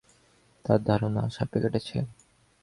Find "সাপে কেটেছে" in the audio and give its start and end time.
1.29-1.97